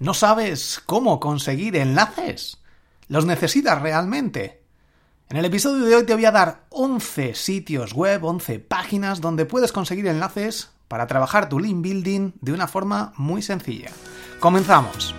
[0.00, 2.58] ¿No sabes cómo conseguir enlaces?
[3.08, 4.62] ¿Los necesitas realmente?
[5.28, 9.44] En el episodio de hoy te voy a dar 11 sitios web, 11 páginas donde
[9.44, 13.90] puedes conseguir enlaces para trabajar tu link building de una forma muy sencilla.
[14.38, 15.14] Comenzamos.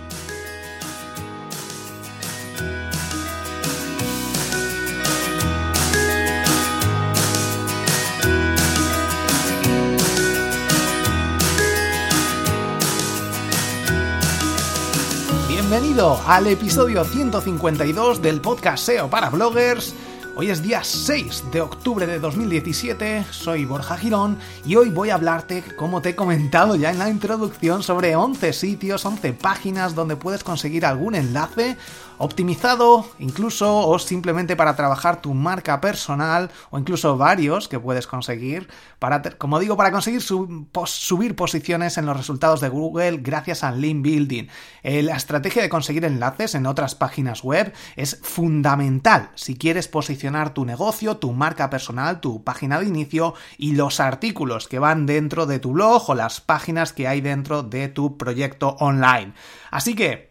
[15.90, 19.92] Bienvenido al episodio 152 del podcast SEO para bloggers.
[20.36, 25.16] Hoy es día 6 de octubre de 2017, soy Borja Girón y hoy voy a
[25.16, 30.16] hablarte, como te he comentado ya en la introducción, sobre 11 sitios, 11 páginas donde
[30.16, 31.76] puedes conseguir algún enlace
[32.20, 38.68] optimizado incluso o simplemente para trabajar tu marca personal o incluso varios que puedes conseguir
[38.98, 44.02] para, como digo, para conseguir subir posiciones en los resultados de Google gracias al link
[44.02, 44.48] building.
[44.82, 50.29] Eh, la estrategia de conseguir enlaces en otras páginas web es fundamental si quieres posicionar
[50.54, 55.46] tu negocio, tu marca personal, tu página de inicio y los artículos que van dentro
[55.46, 59.34] de tu blog o las páginas que hay dentro de tu proyecto online.
[59.70, 60.29] Así que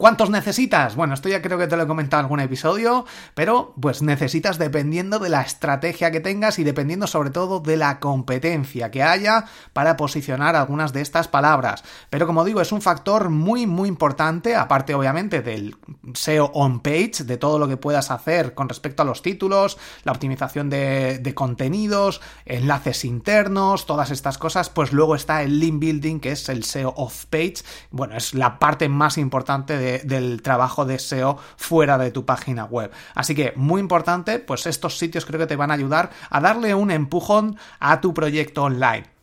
[0.00, 0.96] ¿Cuántos necesitas?
[0.96, 4.56] Bueno, esto ya creo que te lo he comentado en algún episodio, pero pues necesitas
[4.56, 9.44] dependiendo de la estrategia que tengas y dependiendo sobre todo de la competencia que haya
[9.74, 11.84] para posicionar algunas de estas palabras.
[12.08, 15.76] Pero como digo, es un factor muy muy importante, aparte obviamente del
[16.14, 20.12] SEO on page, de todo lo que puedas hacer con respecto a los títulos, la
[20.12, 26.32] optimización de, contenidos, enlaces internos, todas estas cosas, pues luego está el link building, que
[26.32, 27.56] es el SEO off page.
[27.90, 32.64] Bueno, es la parte más importante de del trabajo de SEO fuera de tu página
[32.64, 32.90] web.
[33.14, 36.74] Así que muy importante, pues estos sitios creo que te van a ayudar a darle
[36.74, 39.19] un empujón a tu proyecto online.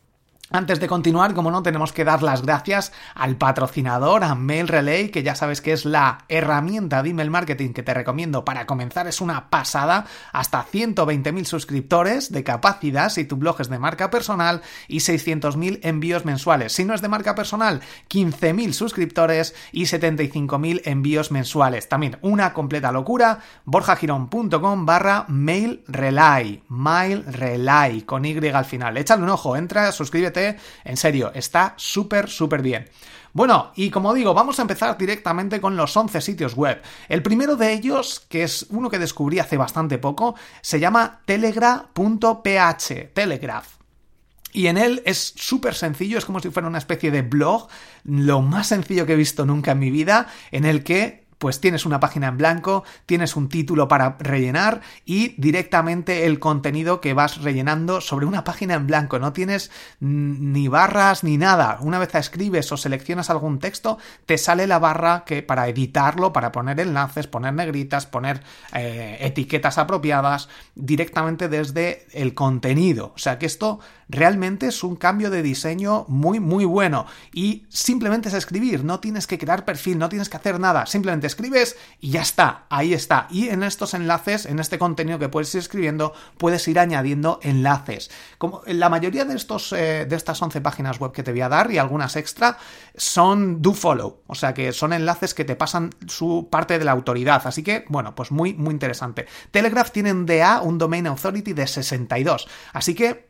[0.50, 5.10] Antes de continuar, como no, tenemos que dar las gracias al patrocinador, a Mail Relay,
[5.10, 9.08] que ya sabes que es la herramienta de email marketing que te recomiendo para comenzar.
[9.08, 14.62] Es una pasada, hasta 120.000 suscriptores de capacidad si tu blog es de marca personal
[14.88, 16.72] y 600.000 envíos mensuales.
[16.72, 21.90] Si no es de marca personal, 15.000 suscriptores y 75.000 envíos mensuales.
[21.90, 28.96] También una completa locura, borjagirón.com barra Mail Relay, Mail Relay, con Y al final.
[28.96, 30.37] Échale un ojo, entra, suscríbete
[30.84, 32.90] en serio, está súper, súper bien.
[33.34, 36.82] Bueno, y como digo, vamos a empezar directamente con los 11 sitios web.
[37.08, 43.12] El primero de ellos, que es uno que descubrí hace bastante poco, se llama telegraph.ph,
[43.14, 43.68] Telegraph.
[44.54, 47.68] Y en él es súper sencillo, es como si fuera una especie de blog,
[48.06, 51.86] lo más sencillo que he visto nunca en mi vida, en el que pues tienes
[51.86, 57.42] una página en blanco, tienes un título para rellenar y directamente el contenido que vas
[57.42, 59.20] rellenando sobre una página en blanco.
[59.20, 61.78] No tienes ni barras ni nada.
[61.82, 66.52] Una vez escribes o seleccionas algún texto, te sale la barra que para editarlo, para
[66.52, 68.42] poner enlaces, poner negritas, poner
[68.74, 73.14] eh, etiquetas apropiadas directamente desde el contenido.
[73.16, 78.30] O sea que esto realmente es un cambio de diseño muy muy bueno y simplemente
[78.30, 82.12] es escribir, no tienes que crear perfil, no tienes que hacer nada, simplemente escribes y
[82.12, 83.28] ya está, ahí está.
[83.30, 88.10] Y en estos enlaces, en este contenido que puedes ir escribiendo, puedes ir añadiendo enlaces.
[88.38, 91.50] Como la mayoría de, estos, eh, de estas 11 páginas web que te voy a
[91.50, 92.58] dar y algunas extra
[92.96, 96.92] son do follow, o sea que son enlaces que te pasan su parte de la
[96.92, 97.42] autoridad.
[97.46, 99.28] Así que, bueno, pues muy, muy interesante.
[99.52, 102.48] Telegraph tiene un DA, un Domain Authority de 62.
[102.74, 103.28] Así que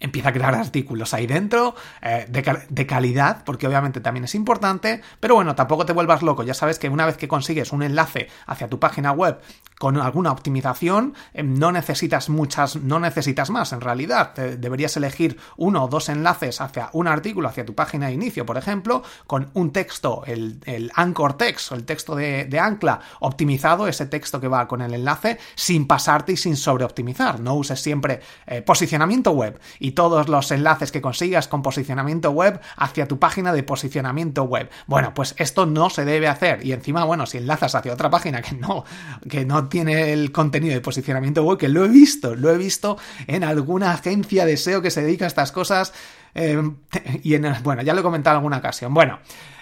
[0.00, 5.34] empieza a crear artículos ahí dentro eh, de, calidad, porque obviamente también es importante, pero
[5.34, 8.68] bueno, tampoco te vuelvas loco, ya sabes que una vez que consigues un enlace hacia
[8.68, 9.38] tu página web
[9.78, 15.84] con alguna optimización, eh, no necesitas muchas, no necesitas más en realidad, deberías elegir uno
[15.84, 19.70] o dos enlaces hacia un artículo, hacia tu página de inicio, por ejemplo, con un
[19.72, 20.60] texto, el,
[20.94, 25.38] anchor text o el texto de, ancla optimizado, ese texto que va con el enlace,
[25.54, 29.60] sin pasarte y sin sobreoptimizar, no uses siempre eh, posicionamiento web
[29.92, 34.70] todos los enlaces que consigas con posicionamiento web hacia tu página de posicionamiento web.
[34.86, 38.42] Bueno, pues esto no se debe hacer y encima, bueno, si enlazas hacia otra página
[38.42, 38.84] que no,
[39.28, 42.98] que no tiene el contenido de posicionamiento web, que lo he visto, lo he visto
[43.26, 45.92] en alguna agencia de SEO que se dedica a estas cosas
[46.34, 46.60] eh,
[47.22, 48.94] y en, bueno, ya lo he comentado en alguna ocasión.
[48.94, 49.18] Bueno,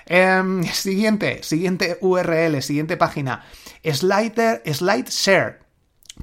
[0.07, 3.45] em, siguiente, siguiente URL, siguiente página,
[3.85, 5.68] Slider, SlideShare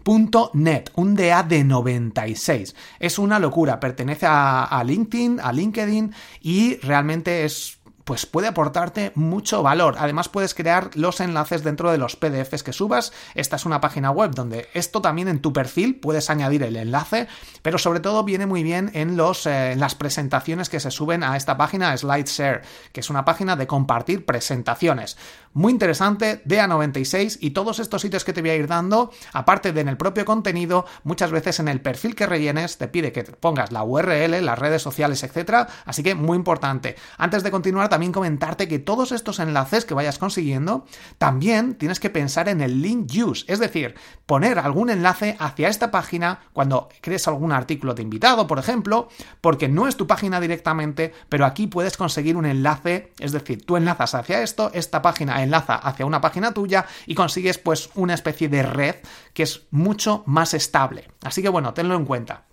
[0.04, 2.76] .net, un DA de 96.
[3.00, 9.64] Es una locura, pertenece a, LinkedIn, a LinkedIn y realmente es pues puede aportarte mucho
[9.64, 9.96] valor.
[9.98, 13.12] Además puedes crear los enlaces dentro de los PDFs que subas.
[13.34, 17.28] Esta es una página web donde esto también en tu perfil puedes añadir el enlace,
[17.62, 21.24] pero sobre todo viene muy bien en, los, eh, en las presentaciones que se suben
[21.24, 22.62] a esta página SlideShare,
[22.92, 25.18] que es una página de compartir presentaciones.
[25.54, 29.82] Muy interesante, DA96 y todos estos sitios que te voy a ir dando, aparte de
[29.82, 33.72] en el propio contenido, muchas veces en el perfil que rellenes te pide que pongas
[33.72, 35.68] la URL, las redes sociales, etcétera.
[35.86, 36.96] Así que muy importante.
[37.18, 40.86] Antes de continuar, también comentarte que todos estos enlaces que vayas consiguiendo,
[41.18, 43.96] también tienes que pensar en el link use, es decir,
[44.26, 49.08] poner algún enlace hacia esta página cuando crees algún artículo de invitado, por ejemplo,
[49.40, 53.78] porque no es tu página directamente, pero aquí puedes conseguir un enlace, es decir, tú
[53.78, 58.50] enlazas hacia esto, esta página enlaza hacia una página tuya y consigues pues una especie
[58.50, 58.96] de red
[59.34, 61.08] que es mucho más estable.
[61.24, 62.44] Así que bueno, tenlo en cuenta.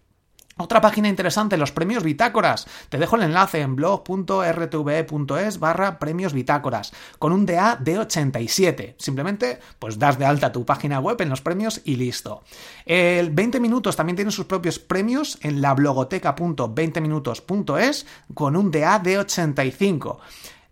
[0.63, 2.69] Otra página interesante, los premios bitácoras.
[2.89, 8.95] Te dejo el enlace en blog.rtve.es barra premios bitácoras, con un DA de 87.
[8.97, 12.45] Simplemente, pues das de alta tu página web en los premios y listo.
[12.87, 19.19] El 20 minutos también tiene sus propios premios en la blogoteca.20minutos.es con un DA de
[19.19, 20.21] 85.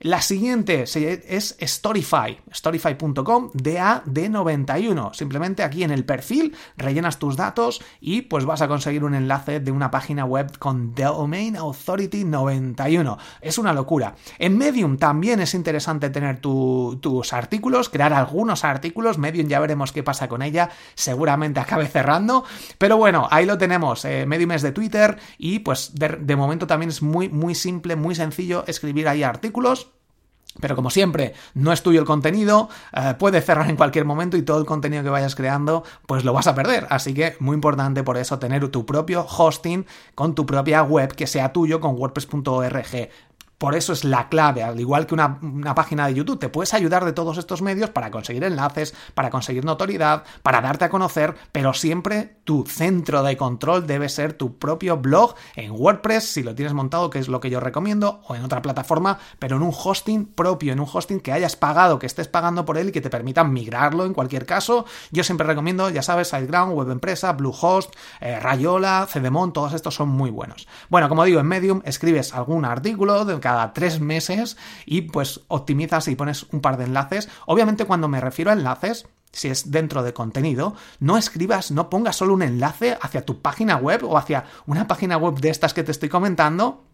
[0.03, 5.13] La siguiente es Storyfy, storyfy.com DAD91.
[5.13, 9.61] Simplemente aquí en el perfil rellenas tus datos y pues vas a conseguir un enlace
[9.61, 13.19] de una página web con Domain Authority 91.
[13.43, 14.15] Es una locura.
[14.39, 19.19] En Medium también es interesante tener tus artículos, crear algunos artículos.
[19.19, 20.71] Medium ya veremos qué pasa con ella.
[20.95, 22.47] Seguramente acabe cerrando.
[22.79, 24.07] Pero bueno, ahí lo tenemos.
[24.07, 27.97] Eh, Medium es de Twitter y pues de, de momento también es muy, muy simple,
[27.97, 29.90] muy sencillo escribir ahí artículos
[30.59, 34.43] pero como siempre, no es tuyo el contenido, eh, puede cerrar en cualquier momento y
[34.43, 36.87] todo el contenido que vayas creando, pues lo vas a perder.
[36.91, 41.27] Así que muy importante por eso tener tu propio hosting con tu propia web que
[41.27, 43.11] sea tuyo con wordpress.org.
[43.61, 45.39] Por eso es la clave, al igual que una,
[45.75, 49.67] página de YouTube, te puedes ayudar de todos estos medios para conseguir enlaces, para conseguir
[49.67, 54.97] notoriedad, para darte a conocer, pero siempre tu centro de control debe ser tu propio
[54.97, 58.45] blog en WordPress, si lo tienes montado, que es lo que yo recomiendo, o en
[58.45, 62.29] otra plataforma, pero en un hosting propio, en un hosting que hayas pagado, que estés
[62.29, 64.87] pagando por él y que te permita migrarlo en cualquier caso.
[65.11, 70.31] Yo siempre recomiendo, ya sabes, SiteGround, WebEmpresa, Bluehost, eh, Rayola, Cedemon, todos estos son muy
[70.31, 70.67] buenos.
[70.89, 74.57] Bueno, como digo, en Medium escribes algún artículo de cada tres meses
[74.87, 77.29] y pues optimizas y pones un par de enlaces.
[77.47, 82.15] Obviamente cuando me refiero a enlaces, si es dentro de contenido, no escribas, no pongas
[82.15, 85.83] solo un enlace hacia tu página web o hacia una página web de estas que
[85.83, 86.85] te estoy comentando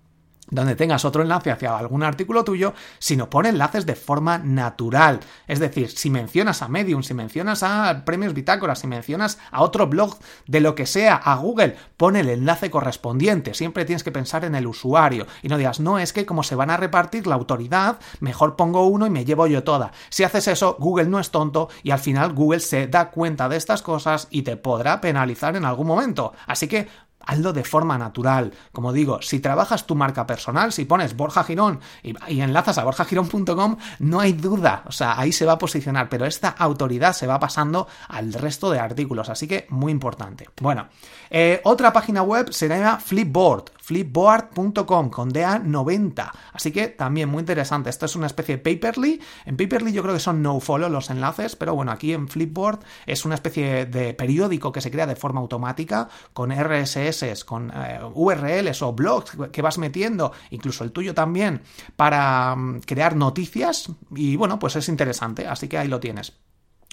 [0.49, 5.21] donde tengas otro enlace hacia algún artículo tuyo, sino pon enlaces de forma natural.
[5.47, 9.87] Es decir, si mencionas a Medium, si mencionas a Premios Bitácora, si mencionas a otro
[9.87, 10.17] blog
[10.47, 13.55] de lo que sea, a Google, pon el enlace correspondiente.
[13.55, 16.55] Siempre tienes que pensar en el usuario y no digas, no, es que como se
[16.55, 19.93] van a repartir la autoridad, mejor pongo uno y me llevo yo toda.
[20.11, 23.57] Si haces eso, Google no es tonto y al final Google se da cuenta de
[23.57, 26.33] estas cosas y te podrá penalizar en algún momento.
[26.47, 26.89] Así que
[27.27, 28.53] hazlo de forma natural.
[28.73, 33.77] Como digo, si trabajas tu marca personal, si pones Borja Girón y, enlazas a borjagirón.com,
[33.99, 37.39] no hay duda, o sea, ahí se va a posicionar, pero esta autoridad se va
[37.41, 40.49] pasando al resto de artículos, así que muy importante.
[40.61, 40.89] Bueno,
[41.31, 47.89] eh, otra página web se llama Flipboard, flipboard.com con DA90, así que también muy interesante.
[47.89, 49.21] Esto es una especie de Paperly.
[49.45, 52.81] En Paperly yo creo que son no follow los enlaces, pero bueno, aquí en Flipboard
[53.07, 58.01] es una especie de periódico que se crea de forma automática con RSS con eh,
[58.13, 61.63] URLs o blogs que vas metiendo, incluso el tuyo también,
[61.95, 63.89] para mm, crear noticias.
[64.17, 66.33] Y bueno, pues es interesante, así que ahí lo tienes.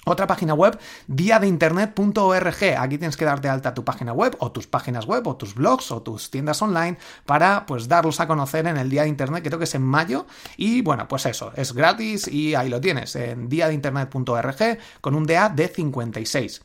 [0.04, 2.78] Otra página web, diadeinternet.org.
[2.78, 5.90] Aquí tienes que darte alta tu página web o tus páginas web o tus blogs
[5.90, 9.48] o tus tiendas online para pues darlos a conocer en el Día de Internet, que
[9.48, 10.26] creo que es en mayo.
[10.56, 15.48] Y bueno, pues eso, es gratis y ahí lo tienes, en diadeinternet.org con un DA
[15.48, 16.62] de 56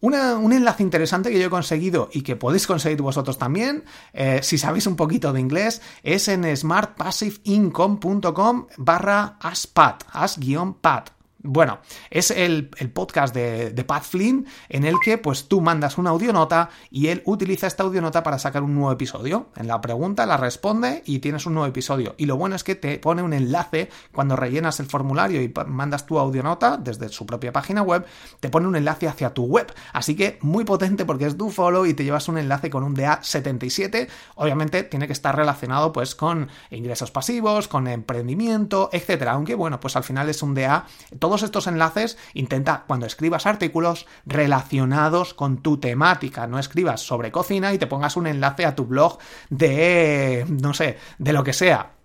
[0.00, 4.58] un enlace interesante que yo he conseguido y que podéis conseguir vosotros también, eh, si
[4.58, 11.17] sabéis un poquito de inglés, es en smartpassiveincome.com barra aspad, as-pad.
[11.40, 11.78] Bueno,
[12.10, 17.08] es el, podcast de, Pat Flynn en el que pues tú mandas una audionota y
[17.08, 19.50] él utiliza esta audionota para sacar un nuevo episodio.
[19.54, 22.16] En la pregunta la responde y tienes un nuevo episodio.
[22.18, 26.06] Y lo bueno es que te pone un enlace cuando rellenas el formulario y mandas
[26.06, 28.04] tu audionota desde su propia página web,
[28.40, 29.72] te pone un enlace hacia tu web.
[29.92, 32.96] Así que muy potente porque es do follow y te llevas un enlace con un
[32.96, 34.08] DA77.
[34.34, 39.32] Obviamente tiene que estar relacionado pues con ingresos pasivos, con emprendimiento, etcétera.
[39.32, 40.84] Aunque bueno, pues al final es un DA
[41.28, 47.74] todos estos enlaces intenta cuando escribas artículos relacionados con tu temática, no escribas sobre cocina
[47.74, 49.18] y te pongas un enlace a tu blog
[49.50, 51.97] de, no sé, de lo que sea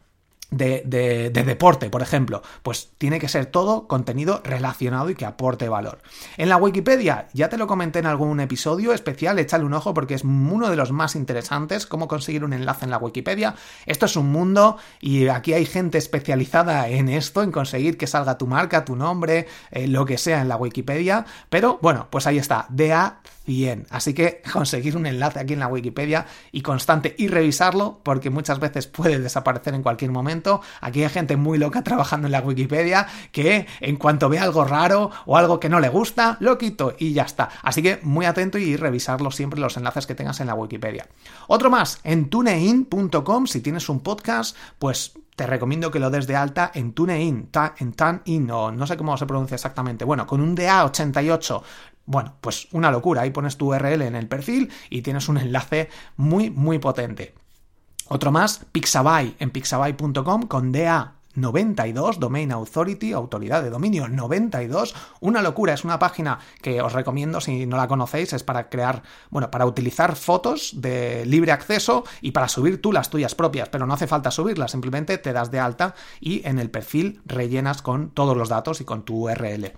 [0.58, 6.02] de, deporte, por ejemplo, pues tiene que ser todo contenido relacionado y que aporte valor.
[6.38, 10.14] En la Wikipedia, ya te lo comenté en algún episodio especial, échale un ojo porque
[10.14, 13.56] es uno de los más interesantes, cómo conseguir un enlace en la Wikipedia.
[13.86, 18.38] Esto es un mundo y aquí hay gente especializada en esto, en conseguir que salga
[18.38, 22.38] tu marca, tu nombre, eh, lo que sea en la Wikipedia, pero bueno, pues ahí
[22.38, 23.88] está, DA 100.
[23.90, 28.60] Así que conseguir un enlace aquí en la Wikipedia y constante y revisarlo porque muchas
[28.60, 30.62] veces puede desaparecer en cualquier momento.
[30.82, 35.12] Aquí hay gente muy loca trabajando en la Wikipedia que en cuanto ve algo raro
[35.26, 37.50] o algo que no le gusta, lo quito y ya está.
[37.62, 41.08] Así que muy atento y revisarlo siempre los enlaces que tengas en la Wikipedia.
[41.48, 46.36] Otro más, en tunein.com, si tienes un podcast, pues te recomiendo que lo des de
[46.36, 47.50] alta en TuneIn,
[47.80, 50.06] en TuneIn, o no sé cómo se pronuncia exactamente.
[50.06, 51.62] Bueno, con un DA88
[52.06, 53.22] bueno, pues una locura.
[53.22, 57.34] Ahí pones tu URL en el perfil y tienes un enlace muy, muy potente.
[58.10, 64.96] Otro más, Pixabay en pixabay.com con DA 92, Domain Authority, autoridad de dominio 92.
[65.20, 69.04] Una locura, es una página que os recomiendo si no la conocéis, es para crear,
[69.30, 73.86] bueno, para utilizar fotos de libre acceso y para subir tú las tuyas propias, pero
[73.86, 78.10] no hace falta subirlas, simplemente te das de alta y en el perfil rellenas con
[78.10, 79.74] todos los datos y con tu URL.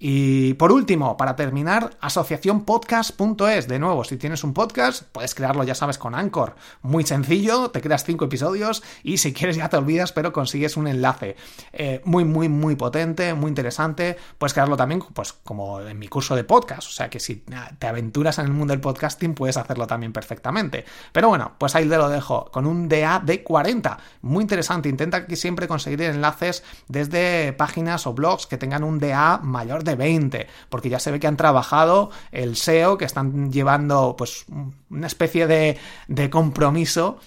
[0.00, 3.66] Y por último, para terminar, asociacionpodcast.es.
[3.66, 6.54] De nuevo, si tienes un podcast, puedes crearlo, ya sabes, con Anchor.
[6.82, 10.86] Muy sencillo, te creas cinco episodios y si quieres ya te olvidas, pero consigues un
[10.86, 11.36] enlace.
[11.72, 14.16] Eh, muy, muy, muy potente, muy interesante.
[14.38, 16.86] Puedes crearlo también, pues, como en mi curso de podcast.
[16.86, 17.44] O sea que si
[17.78, 20.84] te aventuras en el mundo del podcasting, puedes hacerlo también perfectamente.
[21.12, 23.98] Pero bueno, pues ahí te lo dejo, con un DA de 40.
[24.22, 24.88] Muy interesante.
[24.88, 29.87] Intenta que siempre conseguir enlaces desde páginas o blogs que tengan un DA mayor de
[29.94, 34.46] 20, porque ya se ve que han trabajado el SEO, que están llevando pues
[34.90, 37.18] una especie de, de compromiso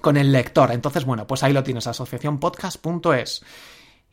[0.00, 0.70] con el lector.
[0.72, 3.42] Entonces, bueno, pues ahí lo tienes, asociacionpodcast.es.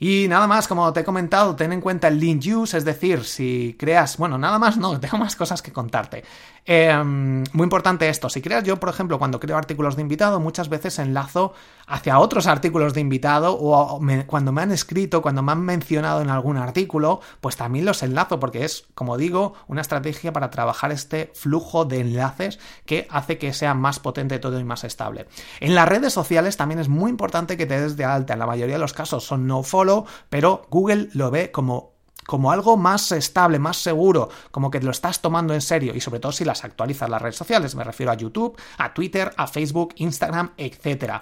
[0.04, 3.24] Y nada más, como te he comentado, ten en cuenta el link use, es decir,
[3.24, 6.24] si creas, bueno, nada más no, tengo más cosas que contarte.
[6.66, 10.70] Em, muy importante esto, si creas yo, por ejemplo, cuando creo artículos de invitado, muchas
[10.70, 11.54] veces enlazo
[11.88, 16.30] hacia otros artículos de invitado o cuando me han escrito, cuando me han mencionado en
[16.30, 21.32] algún artículo, pues también los enlazo porque es, como digo, una estrategia para trabajar este
[21.34, 25.28] flujo de enlaces que hace que sea más potente todo y más estable.
[25.60, 28.46] En las redes sociales también es muy importante que te des de alta, en la
[28.46, 31.92] mayoría de los casos son no follow, pero Google lo ve como
[32.26, 36.20] como algo más estable, más seguro, como que lo estás tomando en serio y sobre
[36.20, 39.94] todo si las actualizas las redes sociales, me refiero a YouTube, a Twitter, a Facebook,
[39.98, 41.22] Instagram, etc.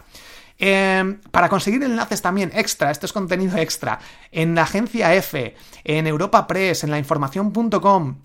[0.57, 3.99] Em, para conseguir enlaces también extra, esto es contenido extra,
[4.31, 8.15] en la agencia F, en Europa Press, en la información.com,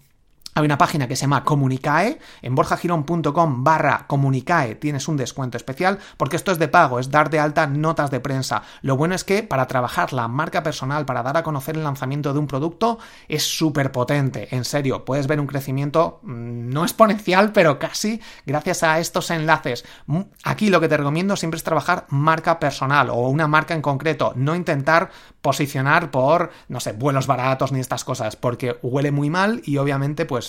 [0.54, 5.98] hay una página que se llama Comunicae, en borjagirón.com barra Comunicae tienes un descuento especial,
[6.16, 8.62] porque esto es de pago, es dar de alta notas de prensa.
[8.80, 12.32] Lo bueno es que para trabajar la marca personal, para dar a conocer el lanzamiento
[12.32, 17.50] de un producto, es súper potente, en serio, puedes ver un crecimiento mm, no exponencial,
[17.50, 19.84] pero casi gracias a estos enlaces.
[20.06, 23.82] Mm, aquí lo que te recomiendo siempre es trabajar marca personal o una marca en
[23.82, 25.10] concreto, no intentar
[25.42, 30.26] posicionar por, no sé, vuelos baratos ni estas cosas, porque huele muy mal y obviamente
[30.26, 30.43] pues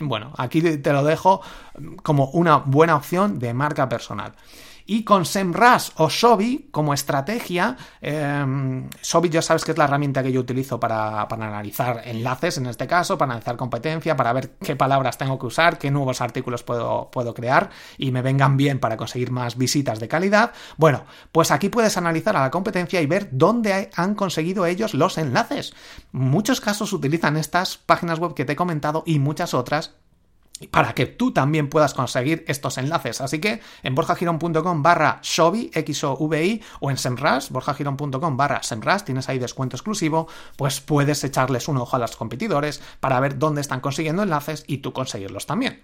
[0.00, 1.40] bueno, aquí te lo dejo
[2.02, 4.34] como una buena opción de marca personal.
[4.86, 10.22] Y con SEMrush o Sobi como estrategia, eh, Sobi ya sabes que es la herramienta
[10.22, 14.76] que yo utilizo para, analizar enlaces, en este caso, para analizar competencia, para ver qué
[14.76, 18.96] palabras tengo que usar, qué nuevos artículos puedo, puedo crear y me vengan bien para
[18.96, 20.52] conseguir más visitas de calidad.
[20.76, 25.16] Bueno, pues aquí puedes analizar a la competencia y ver dónde han conseguido ellos los
[25.18, 25.74] enlaces.
[26.12, 29.94] Muchos casos utilizan estas páginas web que te he comentado y muchas otras
[30.70, 33.20] para que tú también puedas conseguir estos enlaces.
[33.20, 36.18] Así que en borjagiron.com barra Xovi, X o
[36.90, 41.98] en Semrush, borjagiron.com barra Semrush, tienes ahí descuento exclusivo, pues puedes echarles un ojo a
[41.98, 45.82] los competidores para ver dónde están consiguiendo enlaces y tú conseguirlos también.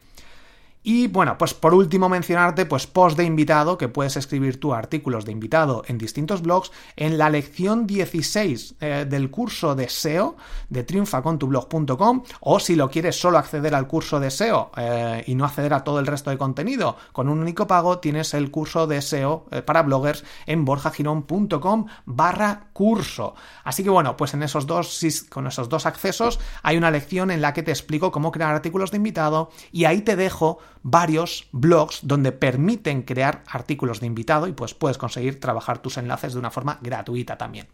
[0.83, 5.27] Y bueno, pues por último mencionarte, pues post de invitado, que puedes escribir tú artículos
[5.27, 10.37] de invitado en distintos blogs, en la lección 16 eh, del curso de SEO
[10.71, 15.45] de triunfacontublog.com, o si lo quieres solo acceder al curso de SEO eh, y no
[15.45, 19.03] acceder a todo el resto de contenido, con un único pago tienes el curso de
[19.03, 23.35] SEO eh, para bloggers en borjagirón.com barra curso.
[23.65, 27.43] Así que bueno, pues en esos dos, con esos dos accesos hay una lección en
[27.43, 32.01] la que te explico cómo crear artículos de invitado y ahí te dejo varios blogs
[32.03, 36.51] donde permiten crear artículos de invitado y pues puedes conseguir trabajar tus enlaces de una
[36.51, 37.69] forma gratuita también.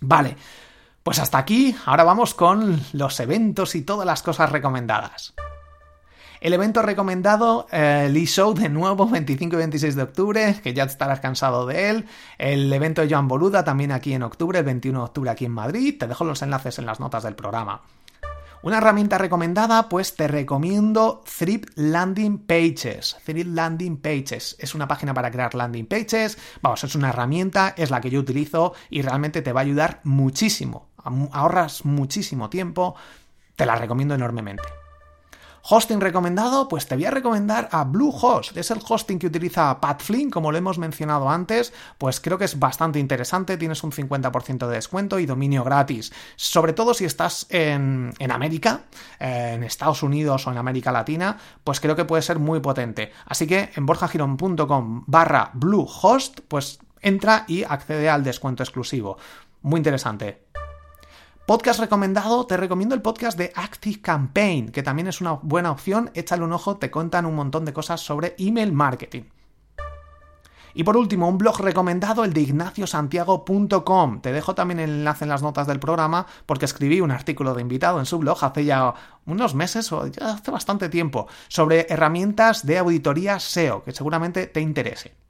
[0.00, 0.36] Vale,
[1.02, 5.34] pues hasta aquí, ahora vamos con los eventos y todas las cosas recomendadas.
[6.40, 10.84] El evento recomendado, el eh, e-show de nuevo, 25 y 26 de octubre, que ya
[10.84, 12.06] estarás cansado de él.
[12.38, 15.52] El evento de Joan Boluda también aquí en octubre, el 21 de octubre aquí en
[15.52, 15.96] Madrid.
[15.98, 17.82] Te dejo los enlaces en las notas del programa.
[18.62, 23.16] Una herramienta recomendada, pues te recomiendo Thrip Landing Pages.
[23.24, 26.36] Thrip Landing Pages es una página para crear landing pages.
[26.62, 30.00] Vamos, es una herramienta, es la que yo utilizo y realmente te va a ayudar
[30.04, 30.88] muchísimo.
[31.32, 32.96] Ahorras muchísimo tiempo.
[33.54, 34.64] Te la recomiendo enormemente.
[35.68, 38.56] Hosting recomendado, pues te voy a recomendar a Bluehost.
[38.56, 42.44] Es el hosting que utiliza Pat Flynn, como lo hemos mencionado antes, pues creo que
[42.44, 46.12] es bastante interesante, tienes un 50% de descuento y dominio gratis.
[46.36, 48.82] Sobre todo si estás en, América,
[49.18, 53.10] eh, en Estados Unidos o en América Latina, pues creo que puede ser muy potente.
[53.24, 59.18] Así que en borjagiron.com barra Bluehost, pues entra y accede al descuento exclusivo.
[59.62, 60.46] Muy interesante.
[61.46, 66.10] Podcast recomendado, te recomiendo el podcast de Active Campaign, que también es una buena opción.
[66.14, 69.22] Échale un ojo, te cuentan un montón de cosas sobre email marketing.
[70.74, 74.20] Y por último, un blog recomendado, el de ignaciosantiago.com.
[74.22, 77.62] Te dejo también el enlace en las notas del programa porque escribí un artículo de
[77.62, 78.92] invitado en su blog hace ya
[79.24, 84.60] unos meses o ya hace bastante tiempo sobre herramientas de auditoría SEO que seguramente te
[84.60, 85.25] interese.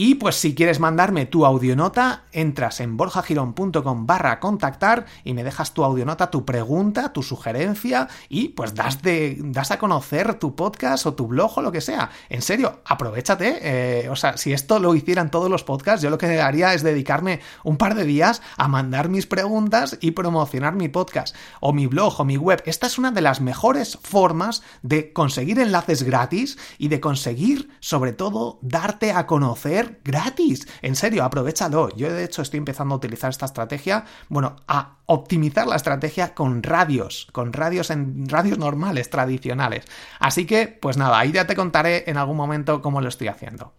[0.00, 5.74] Y pues si quieres mandarme tu audionota, entras en borjagirón.com barra contactar y me dejas
[5.74, 11.04] tu audionota, tu pregunta, tu sugerencia y pues das, de, das a conocer tu podcast
[11.06, 12.10] o tu blog o lo que sea.
[12.28, 13.58] En serio, aprovechate.
[13.60, 16.84] Eh, o sea, si esto lo hicieran todos los podcasts, yo lo que haría es
[16.84, 21.88] dedicarme un par de días a mandar mis preguntas y promocionar mi podcast o mi
[21.88, 22.62] blog o mi web.
[22.66, 28.12] Esta es una de las mejores formas de conseguir enlaces gratis y de conseguir, sobre
[28.12, 30.66] todo, darte a conocer gratis.
[30.82, 31.88] En serio, aprovechalo.
[31.96, 36.62] Yo de hecho estoy empezando a utilizar esta estrategia, bueno, a optimizar la estrategia con
[36.62, 39.84] radios, con radios en radios normales, tradicionales.
[40.20, 43.72] Así que, pues nada, ahí ya te contaré en algún momento cómo lo estoy haciendo.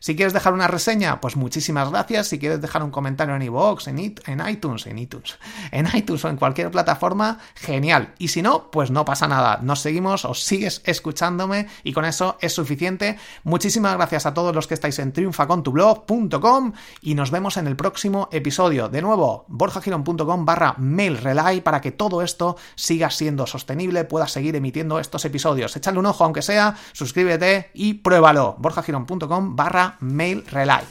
[0.00, 2.28] Si quieres dejar una reseña, pues muchísimas gracias.
[2.28, 5.38] Si quieres dejar un comentario en iVoox, en, iTunes, en iTunes,
[5.70, 8.14] en iTunes o en cualquier plataforma, genial.
[8.18, 9.58] Y si no, pues no pasa nada.
[9.62, 13.18] Nos seguimos o sigues escuchándome y con eso es suficiente.
[13.44, 18.28] Muchísimas gracias a todos los que estáis en triunfacontublog.com y nos vemos en el próximo
[18.32, 18.88] episodio.
[18.88, 24.98] De nuevo, borjagirón.com barra mailrelay para que todo esto siga siendo sostenible, pueda seguir emitiendo
[24.98, 25.76] estos episodios.
[25.76, 28.56] Échale un ojo aunque sea, suscríbete y pruébalo.
[28.58, 30.84] borjagirón.com barra Mail Relay.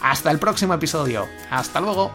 [0.00, 1.26] Hasta el próximo episodio.
[1.50, 2.12] Hasta luego.